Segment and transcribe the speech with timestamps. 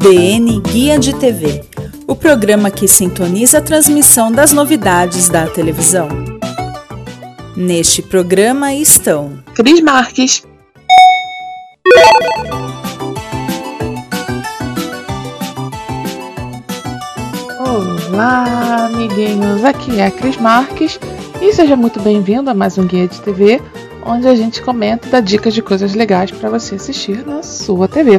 [0.00, 1.62] DN Guia de TV,
[2.06, 6.08] o programa que sintoniza a transmissão das novidades da televisão.
[7.54, 10.42] Neste programa estão Cris Marques,
[17.58, 19.62] Olá, amiguinhos!
[19.66, 20.98] Aqui é a Cris Marques
[21.42, 23.60] e seja muito bem-vindo a mais um Guia de TV,
[24.06, 27.86] onde a gente comenta e dá dicas de coisas legais para você assistir na sua
[27.86, 28.18] TV.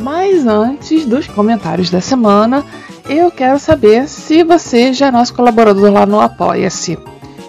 [0.00, 2.64] Mas antes dos comentários da semana,
[3.08, 6.98] eu quero saber se você já é nosso colaborador lá no Apoia-se.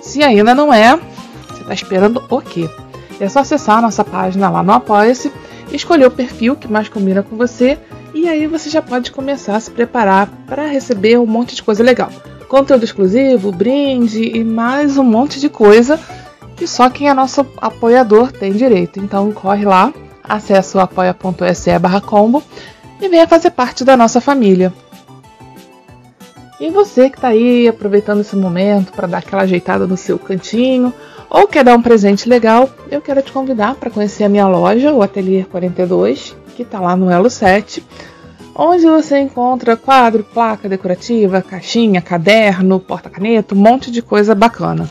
[0.01, 0.97] Se ainda não é,
[1.47, 2.69] você está esperando o quê?
[3.19, 5.31] É só acessar a nossa página lá no Apoia-se,
[5.71, 7.77] escolher o perfil que mais combina com você
[8.13, 11.81] e aí você já pode começar a se preparar para receber um monte de coisa
[11.81, 12.09] legal.
[12.49, 15.97] Conteúdo exclusivo, brinde e mais um monte de coisa
[16.57, 18.99] que só quem é nosso apoiador tem direito.
[18.99, 21.71] Então corre lá, acesse o apoia.se
[22.05, 22.43] combo
[23.01, 24.71] e venha fazer parte da nossa família.
[26.59, 30.93] E você que está aí aproveitando esse momento para dar aquela ajeitada no seu cantinho
[31.27, 34.93] ou quer dar um presente legal, eu quero te convidar para conhecer a minha loja,
[34.93, 37.83] o Atelier 42, que está lá no Elo 7,
[38.53, 44.87] onde você encontra quadro, placa decorativa, caixinha, caderno, porta-caneta, um monte de coisa bacana.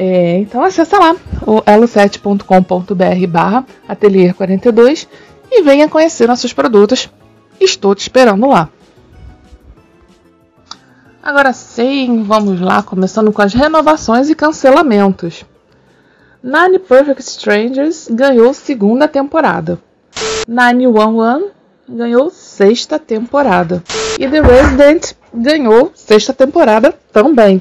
[0.00, 5.08] É, então acessa lá o elo7.com.br barra atelier 42
[5.50, 7.10] e venha conhecer nossos produtos.
[7.60, 8.68] Estou te esperando lá.
[11.20, 15.44] Agora sim, vamos lá, começando com as renovações e cancelamentos.
[16.40, 19.80] Nine Perfect Strangers ganhou segunda temporada.
[20.46, 21.50] 911
[21.88, 23.82] ganhou sexta temporada.
[24.16, 27.60] E The Resident ganhou sexta temporada também.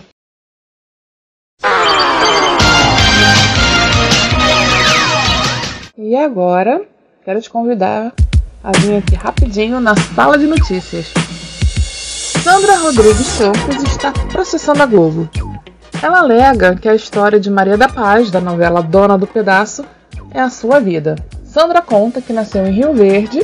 [6.09, 6.83] E agora,
[7.25, 8.13] quero te convidar
[8.63, 11.11] a vir aqui rapidinho na sala de notícias.
[12.41, 15.29] Sandra Rodrigues Campos está processando a Globo.
[16.01, 19.83] Ela alega que a história de Maria da Paz, da novela Dona do Pedaço,
[20.33, 21.17] é a sua vida.
[21.43, 23.41] Sandra conta que nasceu em Rio Verde,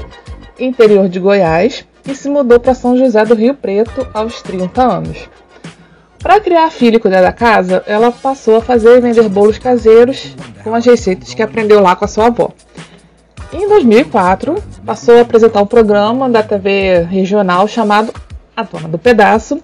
[0.58, 5.30] interior de Goiás, e se mudou para São José do Rio Preto aos 30 anos.
[6.24, 9.58] Para criar a filha e cuidar da casa, ela passou a fazer e vender bolos
[9.58, 12.54] caseiros com as receitas que aprendeu lá com a sua avó.
[13.52, 18.14] Em 2004, passou a apresentar um programa da TV regional chamado
[18.56, 19.62] A Dona do Pedaço,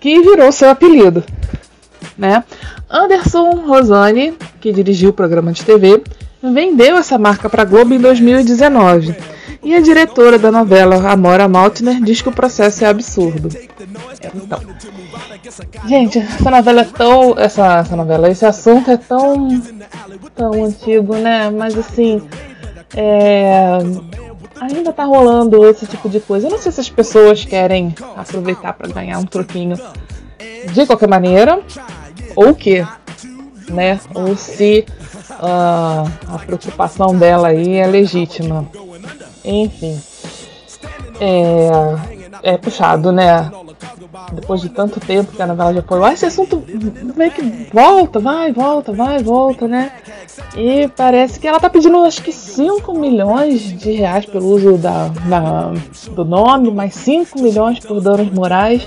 [0.00, 1.22] que virou seu apelido.
[2.16, 2.42] Né?
[2.90, 4.32] Anderson Rosani,
[4.62, 6.02] que dirigiu o programa de TV,
[6.42, 9.14] vendeu essa marca para a Globo em 2019.
[9.62, 13.50] E a diretora da novela, Amora Maltner, diz que o processo é absurdo.
[14.34, 14.58] Então,
[15.86, 17.38] gente, essa novela é tão.
[17.38, 19.60] Essa, essa novela, esse assunto é tão.
[20.34, 21.50] tão antigo, né?
[21.50, 22.22] Mas assim.
[22.94, 23.78] É,
[24.60, 26.46] ainda tá rolando esse tipo de coisa.
[26.46, 29.76] Eu não sei se as pessoas querem aproveitar para ganhar um troquinho
[30.72, 31.60] de qualquer maneira,
[32.36, 32.86] ou o que,
[33.68, 33.98] né?
[34.14, 34.86] Ou se
[35.30, 38.68] uh, a preocupação dela aí é legítima.
[39.44, 40.00] Enfim,
[41.20, 43.50] é, é puxado, né?
[44.32, 46.62] Depois de tanto tempo que a novela já apoiou, esse assunto
[47.16, 49.90] meio que volta, vai, volta, vai, volta, né?
[50.54, 55.08] E parece que ela tá pedindo acho que 5 milhões de reais pelo uso da,
[55.08, 55.72] da
[56.10, 58.86] do nome, mais 5 milhões por danos morais.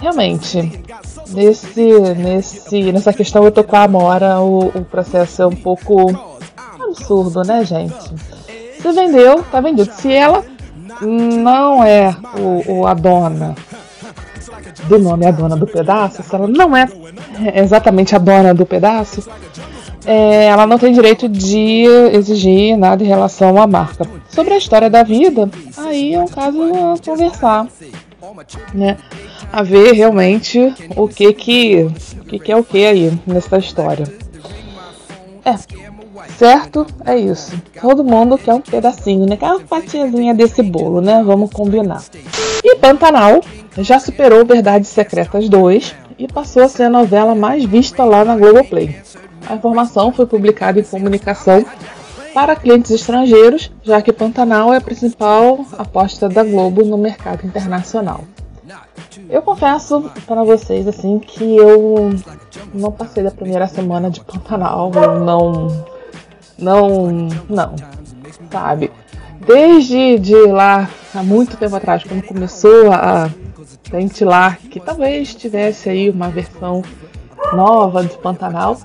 [0.00, 0.82] Realmente,
[1.28, 6.10] nesse, nesse, nessa questão eu tô com a Amora, o, o processo é um pouco
[6.80, 7.94] absurdo, né, gente?
[8.80, 9.92] Se vendeu, tá vendido.
[9.92, 10.44] Se ela
[11.00, 13.54] não é o, o, a dona
[14.88, 16.86] do nome, a dona do pedaço, se ela não é
[17.54, 19.22] exatamente a dona do pedaço,
[20.04, 24.06] é, ela não tem direito de exigir nada em relação à marca.
[24.28, 27.66] Sobre a história da vida, aí é um caso a conversar,
[28.74, 28.96] né?
[29.52, 31.90] A ver realmente o que que,
[32.20, 34.06] o que, que é o que aí nessa história.
[35.44, 35.54] É,
[36.38, 36.86] certo?
[37.04, 37.52] É isso.
[37.80, 39.36] Todo mundo quer um pedacinho, né?
[39.36, 41.22] Quer uma fatiazinha desse bolo, né?
[41.24, 42.02] Vamos combinar.
[42.64, 43.40] E Pantanal
[43.78, 48.36] já superou Verdades Secretas 2 e passou a ser a novela mais vista lá na
[48.36, 48.96] Globoplay.
[49.48, 51.64] A informação foi publicada em comunicação
[52.32, 58.24] para clientes estrangeiros, já que Pantanal é a principal aposta da Globo no mercado internacional.
[59.28, 62.10] Eu confesso para vocês assim que eu
[62.72, 64.90] não passei da primeira semana de Pantanal,
[65.24, 65.84] não
[66.58, 67.74] não não,
[68.50, 68.90] sabe?
[69.46, 73.28] Desde de lá há muito tempo atrás, quando começou a
[73.90, 76.82] ventilar que talvez tivesse aí uma versão
[77.52, 78.78] nova de Pantanal,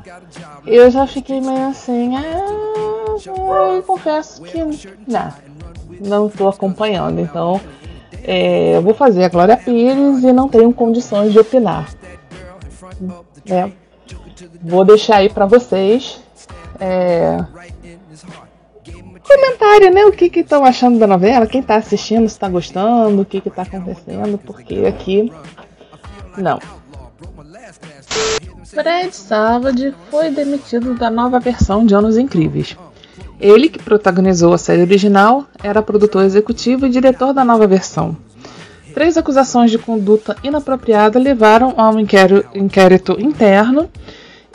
[0.66, 4.60] eu já fiquei meio assim, ah, eu confesso que
[5.08, 5.34] não,
[6.00, 7.62] não estou acompanhando, então
[8.24, 11.88] é, eu vou fazer a Glória Pires e não tenho condições de opinar.
[13.46, 13.70] É,
[14.62, 16.20] vou deixar aí para vocês
[16.80, 17.46] é,
[19.28, 20.06] comentário, né?
[20.06, 23.64] O que estão achando da novela, quem está assistindo, se está gostando, o que está
[23.64, 25.32] acontecendo, porque aqui
[26.38, 26.60] não.
[28.66, 32.78] Fred Savage foi demitido da nova versão de Anos Incríveis.
[33.40, 38.16] Ele, que protagonizou a série original, era produtor executivo e diretor da nova versão.
[38.94, 43.88] Três acusações de conduta inapropriada levaram a um inquérito interno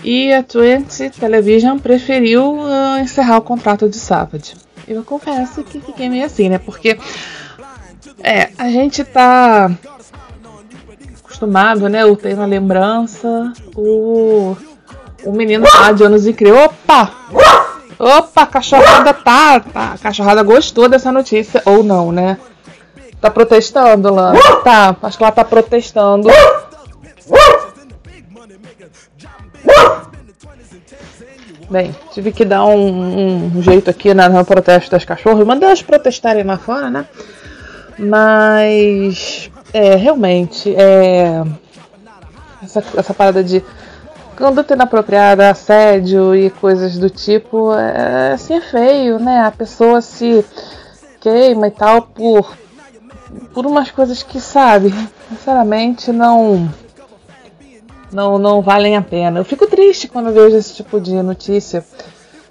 [0.02, 2.58] e a 20 Television preferiu
[2.98, 4.54] encerrar o contrato de Savage.
[4.86, 6.58] Eu confesso que fiquei meio assim, né?
[6.58, 6.98] Porque
[8.22, 9.70] é, a gente tá
[11.24, 12.02] acostumado, né?
[12.02, 14.56] Eu tenho na lembrança o,
[15.24, 16.64] o menino lá de anos incrível.
[16.64, 17.10] Opa!
[17.98, 19.92] Opa, a cachorrada tá, tá.
[19.92, 21.62] A cachorrada gostou dessa notícia.
[21.64, 22.36] Ou não, né?
[23.20, 24.32] Tá protestando, lá.
[24.64, 26.28] Tá, acho que ela tá protestando.
[31.72, 35.80] Bem, tive que dar um, um jeito aqui na, no protesto das cachorras, mandar elas
[35.80, 37.06] protestarem lá fora, né?
[37.98, 41.42] Mas, é, realmente, é,
[42.62, 43.64] essa, essa parada de
[44.36, 49.40] conduta inapropriada, assédio e coisas do tipo, é, assim é feio, né?
[49.40, 50.44] A pessoa se
[51.22, 52.54] queima e tal por,
[53.54, 54.92] por umas coisas que, sabe,
[55.30, 56.68] sinceramente não
[58.12, 59.40] não, não valem a pena.
[59.40, 61.84] Eu fico triste quando vejo esse tipo de notícia,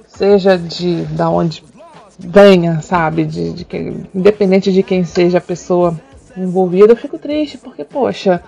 [0.07, 1.63] seja de da onde
[2.17, 5.99] venha, sabe, de, de que, independente de quem seja a pessoa
[6.35, 8.41] envolvida, eu fico triste porque, poxa,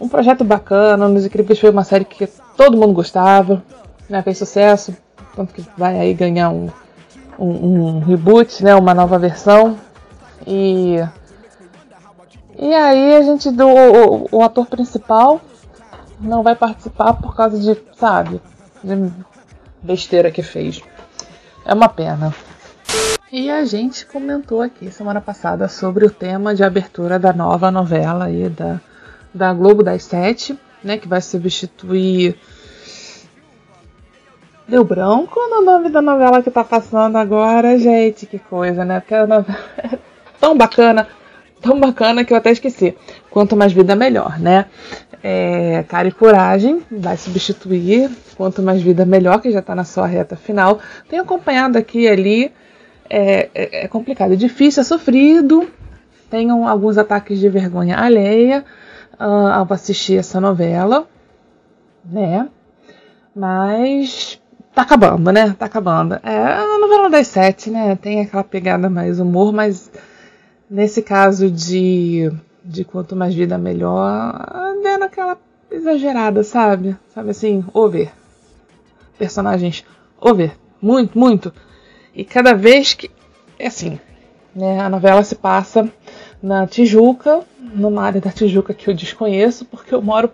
[0.00, 2.26] um projeto bacana, Nos Incríveis foi uma série que
[2.56, 3.62] todo mundo gostava,
[4.08, 4.94] né, fez sucesso,
[5.34, 6.68] tanto que vai aí ganhar um,
[7.38, 9.76] um, um reboot, né, uma nova versão,
[10.46, 10.96] e
[12.58, 15.40] e aí a gente do o, o ator principal
[16.22, 18.40] não vai participar por causa de, sabe,
[18.82, 19.12] de
[19.82, 20.80] besteira que fez.
[21.64, 22.34] É uma pena.
[23.30, 28.26] E a gente comentou aqui semana passada sobre o tema de abertura da nova novela
[28.26, 28.80] aí da,
[29.32, 30.98] da Globo das Sete, né?
[30.98, 32.36] Que vai substituir.
[34.68, 39.00] Deu branco no nome da novela que tá passando agora, gente, que coisa, né?
[39.00, 39.98] Porque a novela é
[40.38, 41.08] tão bacana,
[41.60, 42.96] tão bacana que eu até esqueci.
[43.30, 44.66] Quanto mais vida, melhor, né?
[45.22, 50.06] É, Cara e Coragem vai substituir Quanto Mais Vida Melhor, que já está na sua
[50.06, 50.80] reta final.
[51.08, 52.52] Tenho acompanhado aqui e ali.
[53.08, 55.68] É, é, é, complicado, é difícil, é sofrido.
[56.30, 58.64] Tenho alguns ataques de vergonha alheia
[59.20, 61.06] uh, ao assistir essa novela,
[62.04, 62.48] né?
[63.36, 64.40] Mas
[64.74, 65.54] tá acabando, né?
[65.58, 66.14] Tá acabando.
[66.22, 67.96] É a novela das sete, né?
[67.96, 69.90] Tem aquela pegada mais humor, mas
[70.70, 72.32] nesse caso de
[72.64, 74.32] de quanto mais vida melhor,
[74.82, 75.38] dando aquela
[75.70, 76.96] exagerada, sabe?
[77.14, 78.10] Sabe assim, over.
[79.18, 79.84] Personagens
[80.20, 80.52] over.
[80.80, 81.52] Muito, muito.
[82.14, 83.10] E cada vez que.
[83.58, 83.98] É assim,
[84.54, 84.80] né?
[84.80, 85.88] A novela se passa
[86.42, 90.30] na Tijuca, numa área da Tijuca que eu desconheço, porque eu moro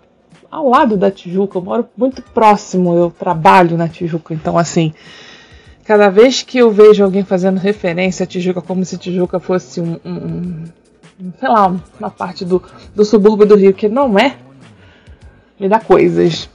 [0.49, 4.93] ao lado da Tijuca, eu moro muito próximo, eu trabalho na Tijuca, então assim.
[5.85, 9.99] Cada vez que eu vejo alguém fazendo referência à Tijuca como se Tijuca fosse um,
[10.05, 10.63] um,
[11.39, 12.63] sei lá, uma parte do,
[12.95, 14.37] do subúrbio do Rio que não é,
[15.59, 16.49] me dá coisas,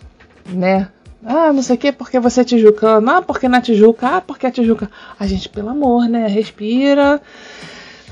[0.47, 0.89] né?
[1.25, 3.11] Ah, não sei o que, porque você é tijucano.
[3.11, 4.17] Ah, porque na Tijuca.
[4.17, 4.91] Ah, porque a Tijuca.
[5.19, 6.27] A gente, pelo amor, né?
[6.27, 7.21] Respira.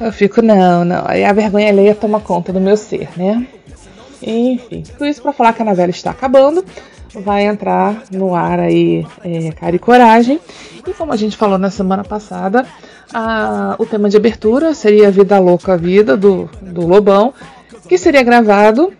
[0.00, 1.04] Eu fico, não, não.
[1.06, 3.46] Aí a vergonha alheia toma conta do meu ser, né?
[4.22, 6.64] Enfim, tudo isso para falar que a novela está acabando.
[7.14, 10.40] Vai entrar no ar aí é, Cara e Coragem.
[10.86, 12.66] E como a gente falou na semana passada,
[13.12, 17.34] a, o tema de abertura seria Vida Louca Vida, do, do Lobão,
[17.88, 18.92] que seria gravado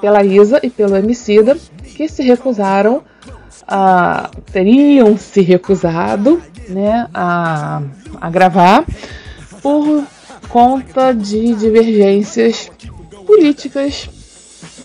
[0.00, 1.56] pela Isa e pelo Emicida,
[1.96, 3.02] que se recusaram,
[3.68, 7.82] a, teriam se recusado né, a,
[8.20, 8.84] a gravar
[9.60, 10.04] por
[10.48, 12.70] conta de divergências
[13.26, 14.08] políticas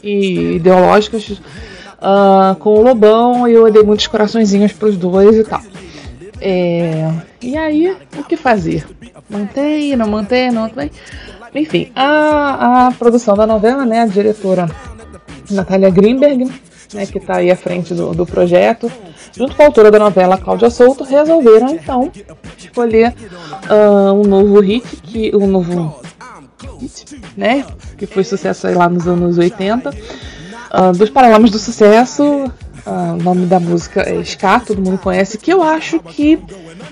[0.03, 1.41] e ideológicas
[1.99, 5.61] uh, com o Lobão e eu dei muitos coraçõezinhos para os dois e tal.
[6.41, 7.11] É,
[7.41, 8.85] e aí, o que fazer?
[9.29, 10.91] Mantém, não mantém, não mantém?
[11.53, 14.69] Enfim, a, a produção da novela, né, a diretora
[15.49, 16.51] Natália Greenberg,
[16.93, 18.91] né, que está aí à frente do, do projeto,
[19.35, 22.11] junto com a autora da novela, Cláudia Souto, resolveram então
[22.57, 23.13] escolher
[23.69, 25.95] uh, um novo hit, que, um novo
[26.79, 27.65] hit, né,
[27.97, 29.91] que foi sucesso lá nos anos 80,
[30.75, 35.37] uh, dos Paralamas do Sucesso, uh, o nome da música é Ska, todo mundo conhece,
[35.37, 36.39] que eu acho que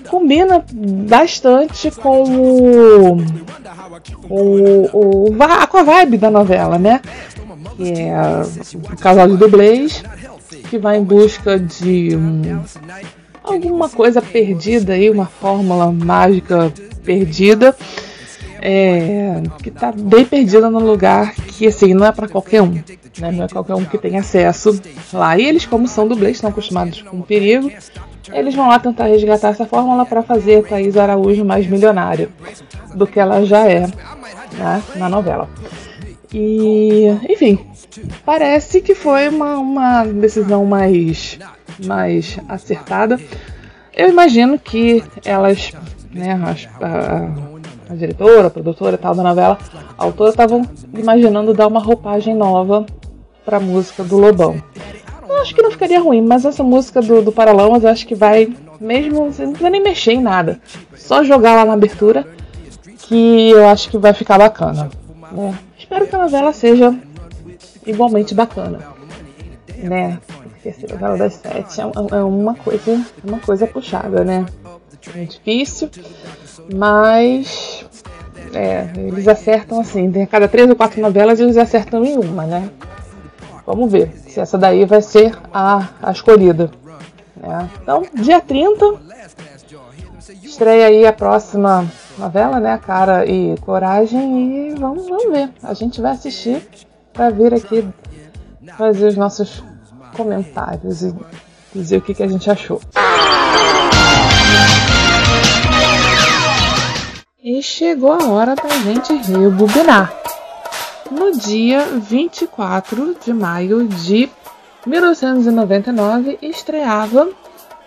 [0.09, 3.17] combina bastante com o,
[4.29, 7.01] o, o, com a vibe da novela, né?
[7.75, 8.15] Que é
[8.75, 10.03] o casal de dublês
[10.69, 12.61] que vai em busca de um,
[13.43, 16.71] alguma coisa perdida aí, uma fórmula mágica
[17.03, 17.75] perdida.
[18.65, 22.81] É, que está bem perdida no lugar que assim não é para qualquer um,
[23.19, 23.29] né?
[23.29, 25.37] não é qualquer um que tem acesso lá.
[25.37, 27.69] E eles, como são dublês, estão acostumados com o perigo,
[28.31, 32.29] eles vão lá tentar resgatar essa fórmula para fazer a Thaís Araújo mais milionária
[32.95, 35.49] do que ela já é né, na novela.
[36.33, 37.59] E, enfim,
[38.25, 41.37] parece que foi uma, uma decisão mais,
[41.85, 43.19] mais acertada.
[43.93, 45.73] Eu imagino que elas,
[46.11, 47.52] né, as, a,
[47.93, 49.57] a diretora, a produtora tal da novela,
[49.97, 52.85] a autora estavam imaginando dar uma roupagem nova
[53.45, 54.61] para a música do Lobão.
[55.27, 58.15] Eu acho que não ficaria ruim, mas essa música do, do Paralamas eu acho que
[58.15, 60.59] vai, mesmo, você não precisa nem mexer em nada,
[60.95, 62.25] só jogar lá na abertura,
[62.99, 64.89] que eu acho que vai ficar bacana.
[65.31, 65.57] Né?
[65.77, 66.95] Espero que a novela seja
[67.85, 68.79] igualmente bacana,
[69.77, 70.19] né?
[70.61, 74.45] Porque a novela das sete é, é uma coisa, uma coisa puxada, né?
[75.15, 75.89] É difícil,
[76.73, 77.85] mas
[78.53, 82.69] é, eles acertam assim, a cada três ou quatro novelas eles acertam em uma, né?
[83.65, 86.69] Vamos ver se essa daí vai ser a, a escolhida.
[87.35, 87.69] Né?
[87.81, 88.95] Então, dia 30,
[90.43, 91.85] estreia aí a próxima
[92.17, 92.77] novela, né?
[92.77, 94.71] Cara e Coragem.
[94.71, 95.49] E vamos, vamos ver.
[95.63, 96.67] A gente vai assistir
[97.13, 97.87] para vir aqui
[98.77, 99.63] fazer os nossos
[100.15, 101.15] comentários e
[101.73, 102.81] dizer o que, que a gente achou.
[107.45, 110.13] E chegou a hora da gente rebobinar
[111.11, 114.29] no dia 24 de maio de
[114.87, 117.27] 1999 estreava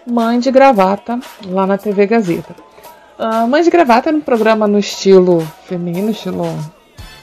[0.06, 2.54] Mãe de Gravata lá na TV Gazeta.
[3.18, 6.44] Uh, Mãe de Gravata era um programa no estilo feminino, estilo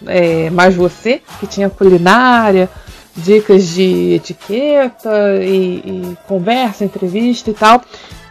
[0.07, 2.67] é, Mais Você, que tinha culinária,
[3.15, 7.79] dicas de etiqueta e, e conversa, entrevista e tal,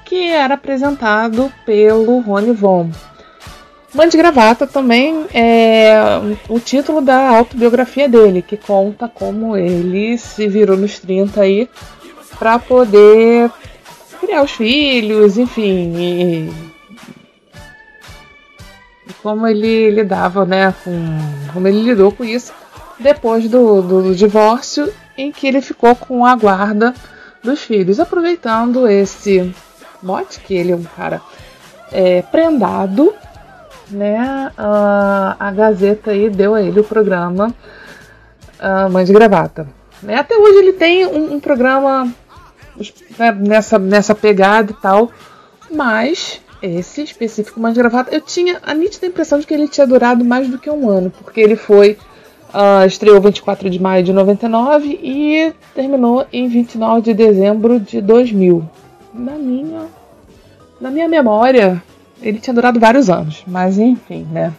[0.04, 2.90] que era apresentado pelo Rony Von.
[3.94, 5.94] Mãe de Gravata também é
[6.48, 11.68] o título da autobiografia dele, que conta como ele se virou nos 30 aí
[12.38, 13.50] para poder
[14.18, 16.52] criar os filhos, enfim, e,
[19.06, 20.92] e, como ele lidava, né, com
[21.52, 22.52] como ele lidou com isso
[22.98, 26.94] depois do, do, do divórcio, em que ele ficou com a guarda
[27.42, 29.54] dos filhos, aproveitando esse
[30.02, 31.20] mote que ele é um cara
[31.90, 33.12] é, prendado
[33.90, 37.54] né, a, a Gazeta aí deu a ele o programa
[38.60, 39.66] uh, Mãe de Gravata.
[40.02, 40.16] Né?
[40.16, 42.12] Até hoje ele tem um, um programa
[43.18, 45.10] né, nessa, nessa pegada e tal,
[45.70, 49.86] mas esse específico Mãe de Gravata, eu tinha a nítida impressão de que ele tinha
[49.86, 51.98] durado mais do que um ano, porque ele foi
[52.52, 58.62] Uh, estreou 24 de maio de 99 e terminou em 29 de dezembro de 2000.
[59.14, 59.86] Na minha,
[60.78, 61.82] na minha memória,
[62.22, 64.52] ele tinha durado vários anos, mas enfim, né?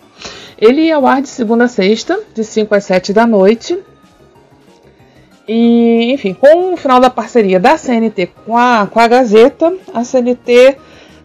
[0.58, 3.78] Ele ia ao ar de segunda a sexta, de 5 às 7 da noite.
[5.48, 10.04] E, enfim, com o final da parceria da CNT com a, com a Gazeta, a
[10.04, 10.78] CNT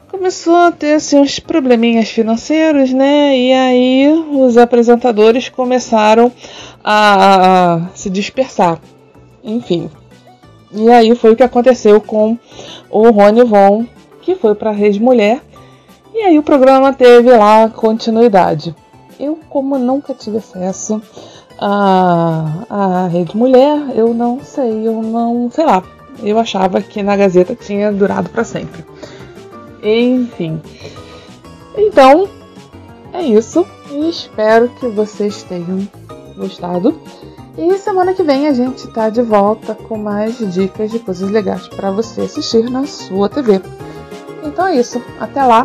[0.09, 3.38] começou a ter assim, uns probleminhas financeiros, né?
[3.38, 6.33] E aí os apresentadores começaram
[6.83, 8.80] a, a se dispersar.
[9.45, 9.88] Enfim.
[10.73, 12.37] E aí foi o que aconteceu com
[12.90, 13.87] o Rony Von,
[14.21, 15.40] que foi para a Rede Mulher
[16.18, 18.75] e aí o programa teve lá continuidade.
[19.20, 21.00] Eu, como nunca tive acesso
[21.56, 25.80] à, à Rede Mulher, eu não sei, eu não, sei lá.
[26.20, 28.84] Eu achava que na Gazeta tinha durado para sempre.
[29.80, 30.60] Enfim.
[31.76, 32.28] Então,
[33.12, 33.64] é isso.
[34.08, 35.88] Espero que vocês tenham
[36.37, 37.00] gostado.
[37.56, 41.68] E semana que vem a gente tá de volta com mais dicas de coisas legais
[41.68, 43.60] para você assistir na sua TV.
[44.44, 45.00] Então é isso.
[45.20, 45.64] Até lá.